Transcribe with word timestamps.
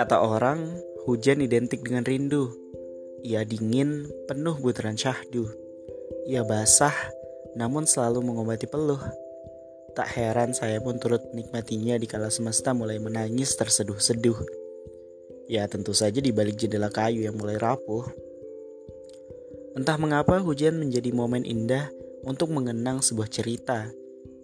Kata 0.00 0.16
orang, 0.26 0.80
hujan 1.06 1.44
identik 1.44 1.86
dengan 1.86 2.02
rindu. 2.02 2.50
Ia 3.22 3.44
dingin, 3.44 4.08
penuh 4.26 4.56
butiran 4.58 4.96
syahdu. 4.96 5.46
Ia 6.26 6.42
basah, 6.42 6.94
namun 7.54 7.84
selalu 7.84 8.24
mengobati 8.24 8.64
peluh. 8.64 8.98
Tak 9.94 10.08
heran 10.16 10.50
saya 10.50 10.82
pun 10.82 10.96
turut 10.96 11.20
menikmatinya 11.30 12.00
di 12.00 12.08
kala 12.08 12.32
semesta 12.32 12.72
mulai 12.72 12.96
menangis 12.96 13.54
terseduh-seduh. 13.54 14.40
Ya 15.52 15.68
tentu 15.68 15.92
saja 15.92 16.18
di 16.22 16.32
balik 16.32 16.56
jendela 16.56 16.88
kayu 16.88 17.28
yang 17.28 17.36
mulai 17.36 17.58
rapuh. 17.58 18.08
Entah 19.78 19.94
mengapa 19.94 20.42
hujan 20.42 20.78
menjadi 20.78 21.14
momen 21.14 21.46
indah 21.46 21.86
untuk 22.26 22.50
mengenang 22.50 23.04
sebuah 23.04 23.28
cerita. 23.30 23.99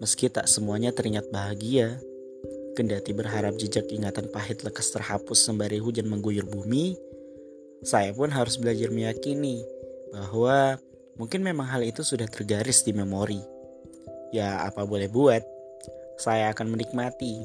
Meski 0.00 0.32
tak 0.32 0.48
semuanya 0.48 0.90
teringat 0.96 1.28
bahagia, 1.28 2.00
Kendati 2.70 3.10
berharap 3.10 3.58
jejak 3.58 3.90
ingatan 3.90 4.30
pahit 4.30 4.62
lekas 4.62 4.94
terhapus 4.94 5.42
sembari 5.42 5.82
hujan 5.82 6.06
mengguyur 6.06 6.46
bumi, 6.46 6.94
saya 7.82 8.14
pun 8.14 8.30
harus 8.30 8.56
belajar 8.56 8.94
meyakini 8.94 9.66
bahwa 10.14 10.78
mungkin 11.18 11.42
memang 11.42 11.66
hal 11.66 11.82
itu 11.82 12.06
sudah 12.06 12.30
tergaris 12.30 12.86
di 12.86 12.94
memori. 12.94 13.42
Ya, 14.30 14.62
apa 14.62 14.86
boleh 14.86 15.10
buat, 15.10 15.42
saya 16.16 16.54
akan 16.54 16.70
menikmati, 16.70 17.42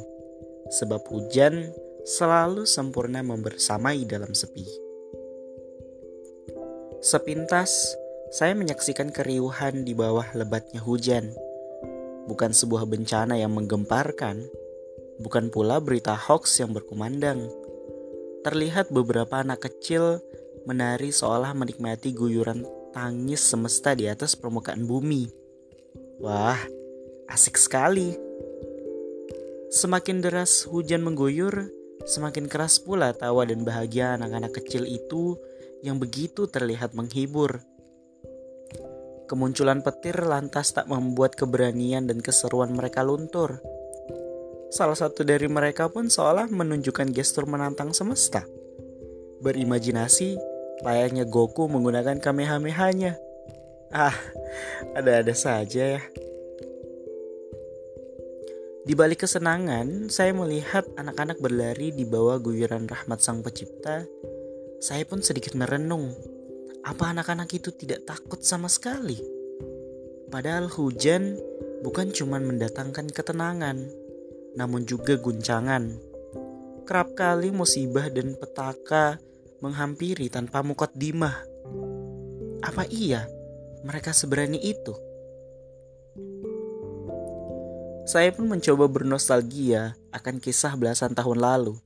sebab 0.70 1.02
hujan 1.10 1.74
selalu 2.06 2.70
sempurna 2.70 3.26
membersamai 3.26 4.06
dalam 4.06 4.32
sepi. 4.38 4.70
Sepintas, 7.02 7.98
saya 8.30 8.54
menyaksikan 8.54 9.10
keriuhan 9.10 9.84
di 9.84 9.98
bawah 9.98 10.32
lebatnya 10.38 10.80
hujan. 10.86 11.34
Bukan 12.26 12.52
sebuah 12.52 12.90
bencana 12.90 13.38
yang 13.38 13.54
menggemparkan, 13.54 14.42
bukan 15.22 15.54
pula 15.54 15.78
berita 15.78 16.18
hoax 16.18 16.58
yang 16.60 16.74
berkumandang. 16.74 17.46
Terlihat 18.42 18.90
beberapa 18.90 19.42
anak 19.42 19.70
kecil 19.70 20.22
menari 20.66 21.14
seolah 21.14 21.54
menikmati 21.54 22.14
guyuran 22.14 22.66
tangis 22.94 23.42
semesta 23.42 23.94
di 23.94 24.10
atas 24.10 24.34
permukaan 24.34 24.90
bumi. 24.90 25.30
Wah, 26.18 26.58
asik 27.30 27.60
sekali. 27.60 28.16
Semakin 29.70 30.24
deras 30.24 30.64
hujan 30.66 31.04
mengguyur, 31.04 31.68
semakin 32.08 32.48
keras 32.48 32.80
pula 32.80 33.12
tawa 33.12 33.44
dan 33.44 33.68
bahagia 33.68 34.16
anak-anak 34.16 34.56
kecil 34.64 34.88
itu 34.88 35.36
yang 35.84 36.00
begitu 36.00 36.48
terlihat 36.48 36.96
menghibur. 36.96 37.62
Kemunculan 39.26 39.82
petir 39.82 40.22
lantas 40.22 40.70
tak 40.78 40.86
membuat 40.86 41.34
keberanian 41.34 42.06
dan 42.06 42.22
keseruan 42.22 42.78
mereka 42.78 43.02
luntur. 43.02 43.58
Salah 44.70 44.94
satu 44.94 45.26
dari 45.26 45.50
mereka 45.50 45.90
pun 45.90 46.14
seolah 46.14 46.46
menunjukkan 46.46 47.10
gestur 47.10 47.50
menantang 47.50 47.90
semesta. 47.90 48.46
Berimajinasi, 49.42 50.38
layaknya 50.86 51.26
Goku 51.26 51.66
menggunakan 51.66 52.22
Kamehameha-nya. 52.22 53.18
Ah, 53.90 54.14
ada-ada 54.94 55.34
saja 55.34 55.98
ya. 55.98 56.02
Di 58.86 58.94
balik 58.94 59.26
kesenangan, 59.26 60.14
saya 60.14 60.30
melihat 60.38 60.86
anak-anak 60.94 61.42
berlari 61.42 61.90
di 61.90 62.06
bawah 62.06 62.38
guyuran 62.38 62.86
rahmat 62.86 63.18
Sang 63.18 63.42
Pencipta. 63.42 64.06
Saya 64.78 65.02
pun 65.10 65.26
sedikit 65.26 65.58
merenung, 65.58 66.14
apa 66.86 67.18
anak-anak 67.18 67.50
itu 67.50 67.74
tidak 67.74 68.06
takut 68.06 68.38
sama 68.46 68.70
sekali? 68.70 69.18
Padahal 70.30 70.70
hujan 70.70 71.34
bukan 71.82 72.14
cuma 72.14 72.38
mendatangkan 72.38 73.10
ketenangan, 73.10 73.90
namun 74.54 74.86
juga 74.86 75.18
guncangan. 75.18 75.98
Kerap 76.86 77.18
kali 77.18 77.50
musibah 77.50 78.06
dan 78.14 78.38
petaka 78.38 79.18
menghampiri 79.66 80.30
tanpa 80.30 80.62
mukot 80.62 80.94
dimah. 80.94 81.34
Apa 82.62 82.86
iya 82.86 83.26
mereka 83.82 84.14
seberani 84.14 84.62
itu? 84.62 84.94
Saya 88.06 88.30
pun 88.30 88.46
mencoba 88.46 88.86
bernostalgia 88.86 89.98
akan 90.14 90.38
kisah 90.38 90.78
belasan 90.78 91.18
tahun 91.18 91.42
lalu. 91.42 91.82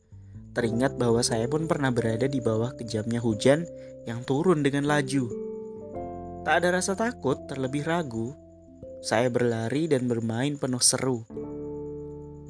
Teringat 0.60 1.00
bahwa 1.00 1.24
saya 1.24 1.48
pun 1.48 1.72
pernah 1.72 1.88
berada 1.88 2.28
di 2.28 2.44
bawah 2.44 2.76
kejamnya 2.76 3.24
hujan 3.24 3.64
yang 4.04 4.28
turun 4.28 4.60
dengan 4.60 4.92
laju. 4.92 5.32
Tak 6.44 6.52
ada 6.60 6.76
rasa 6.76 7.00
takut, 7.00 7.40
terlebih 7.48 7.88
ragu. 7.88 8.36
Saya 9.00 9.32
berlari 9.32 9.88
dan 9.88 10.12
bermain 10.12 10.60
penuh 10.60 10.84
seru. 10.84 11.24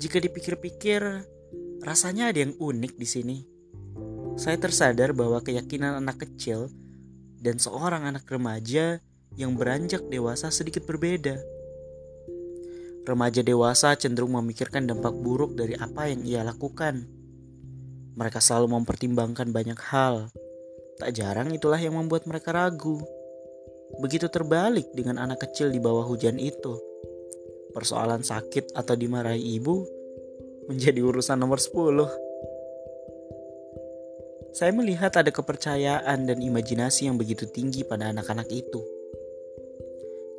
Jika 0.02 0.18
dipikir-pikir, 0.26 1.22
rasanya 1.86 2.34
ada 2.34 2.50
yang 2.50 2.58
unik 2.58 2.98
di 2.98 3.06
sini. 3.06 3.38
Saya 4.42 4.58
tersadar 4.58 5.14
bahwa 5.14 5.46
keyakinan 5.46 6.02
anak 6.02 6.26
kecil 6.26 6.66
dan 7.38 7.62
seorang 7.62 8.10
anak 8.10 8.26
remaja 8.26 9.06
yang 9.38 9.54
beranjak 9.54 10.02
dewasa 10.10 10.50
sedikit 10.50 10.82
berbeda. 10.90 11.38
Remaja 13.06 13.46
dewasa 13.46 13.94
cenderung 14.02 14.34
memikirkan 14.34 14.90
dampak 14.90 15.14
buruk 15.14 15.54
dari 15.54 15.78
apa 15.78 16.10
yang 16.10 16.26
ia 16.26 16.42
lakukan. 16.42 17.19
Mereka 18.20 18.44
selalu 18.44 18.76
mempertimbangkan 18.76 19.56
banyak 19.56 19.80
hal. 19.80 20.28
Tak 21.00 21.16
jarang 21.16 21.56
itulah 21.56 21.80
yang 21.80 21.96
membuat 21.96 22.28
mereka 22.28 22.52
ragu. 22.52 23.00
Begitu 24.04 24.28
terbalik 24.28 24.92
dengan 24.92 25.24
anak 25.24 25.48
kecil 25.48 25.72
di 25.72 25.80
bawah 25.80 26.04
hujan 26.04 26.36
itu 26.36 26.76
persoalan 27.72 28.26
sakit 28.26 28.76
atau 28.76 28.98
dimarahi 28.98 29.56
ibu 29.56 29.86
menjadi 30.68 31.02
urusan 31.02 31.40
nomor 31.40 31.64
10. 31.64 34.52
Saya 34.52 34.74
melihat 34.74 35.16
ada 35.16 35.32
kepercayaan 35.32 36.28
dan 36.28 36.42
imajinasi 36.42 37.08
yang 37.08 37.16
begitu 37.16 37.48
tinggi 37.48 37.88
pada 37.88 38.12
anak-anak 38.12 38.52
itu. 38.52 38.84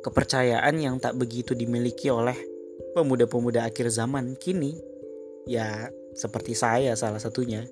Kepercayaan 0.05 0.77
yang 0.77 0.99
tak 0.99 1.17
begitu 1.17 1.57
dimiliki 1.57 2.11
oleh 2.11 2.35
pemuda-pemuda 2.93 3.65
akhir 3.65 3.89
zaman 3.89 4.37
kini. 4.37 4.77
Ya, 5.47 5.89
seperti 6.15 6.57
saya 6.57 6.95
salah 6.95 7.19
satunya. 7.19 7.67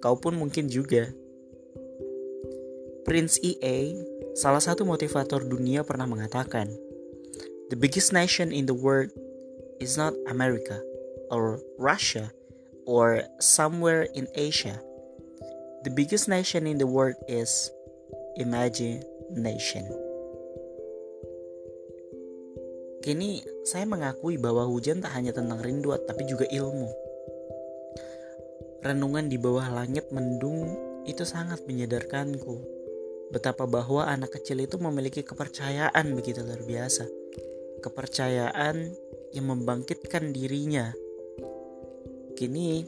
Kau 0.00 0.16
pun 0.16 0.36
mungkin 0.36 0.66
juga. 0.70 1.12
Prince 3.04 3.40
EA, 3.42 3.96
salah 4.38 4.62
satu 4.62 4.86
motivator 4.86 5.42
dunia 5.44 5.82
pernah 5.82 6.06
mengatakan, 6.06 6.70
The 7.70 7.78
biggest 7.78 8.10
nation 8.10 8.50
in 8.50 8.66
the 8.66 8.74
world 8.74 9.14
is 9.78 9.94
not 9.94 10.14
America 10.26 10.82
or 11.30 11.62
Russia 11.78 12.34
or 12.84 13.22
somewhere 13.38 14.10
in 14.18 14.26
Asia. 14.34 14.78
The 15.86 15.92
biggest 15.94 16.28
nation 16.28 16.66
in 16.66 16.76
the 16.76 16.90
world 16.90 17.16
is 17.30 17.70
imagination. 18.36 19.86
Kini 23.00 23.40
saya 23.64 23.88
mengakui 23.88 24.36
bahwa 24.36 24.68
hujan 24.68 25.00
tak 25.00 25.16
hanya 25.16 25.32
tentang 25.32 25.62
rindu 25.64 25.96
tapi 26.04 26.28
juga 26.28 26.44
ilmu. 26.52 27.09
Renungan 28.80 29.28
di 29.28 29.36
bawah 29.36 29.68
langit 29.72 30.08
mendung 30.12 30.72
itu 31.04 31.24
sangat 31.24 31.64
menyadarkanku 31.68 32.80
betapa 33.30 33.68
bahwa 33.68 34.04
anak 34.08 34.40
kecil 34.40 34.58
itu 34.60 34.80
memiliki 34.80 35.22
kepercayaan 35.22 36.12
begitu 36.16 36.42
luar 36.42 36.64
biasa 36.66 37.20
kepercayaan 37.80 38.92
yang 39.32 39.46
membangkitkan 39.48 40.30
dirinya. 40.36 40.92
Kini 42.36 42.84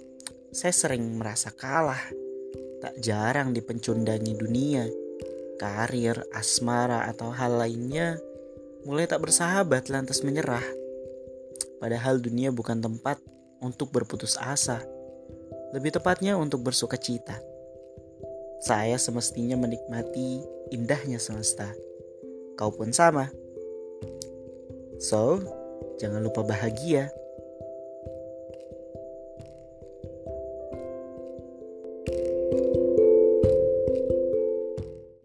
saya 0.52 0.72
sering 0.72 1.16
merasa 1.16 1.48
kalah, 1.50 2.00
tak 2.84 3.00
jarang 3.00 3.56
dipencundangi 3.56 4.32
dunia, 4.36 4.84
karir, 5.56 6.20
asmara, 6.36 7.08
atau 7.08 7.32
hal 7.32 7.56
lainnya 7.56 8.20
mulai 8.84 9.08
tak 9.08 9.24
bersahabat 9.24 9.88
lantas 9.88 10.20
menyerah. 10.20 10.64
Padahal 11.80 12.20
dunia 12.20 12.52
bukan 12.54 12.78
tempat 12.78 13.18
untuk 13.64 13.90
berputus 13.90 14.38
asa, 14.38 14.84
lebih 15.72 15.96
tepatnya 15.96 16.36
untuk 16.36 16.64
bersuka 16.64 17.00
cita. 17.00 17.36
Saya 18.62 18.94
semestinya 19.00 19.58
menikmati 19.58 20.44
indahnya 20.70 21.18
semesta. 21.18 21.72
Kau 22.54 22.70
pun 22.70 22.94
sama. 22.94 23.28
So, 25.02 25.42
jangan 25.98 26.22
lupa 26.22 26.46
bahagia. 26.46 27.10